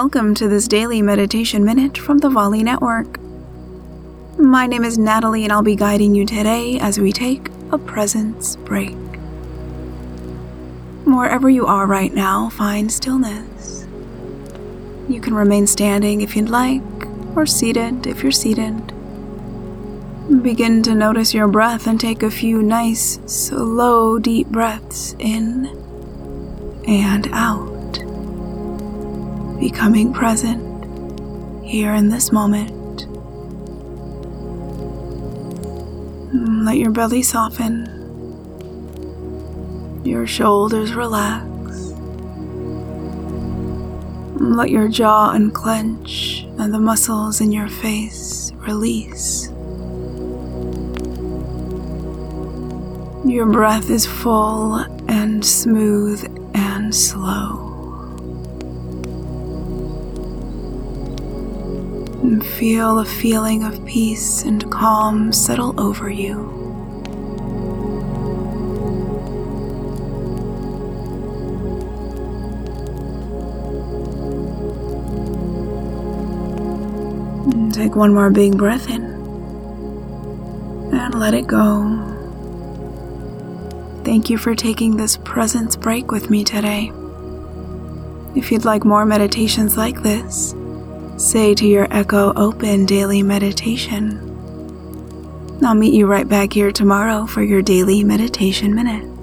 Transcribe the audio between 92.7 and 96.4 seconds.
daily meditation. I'll meet you right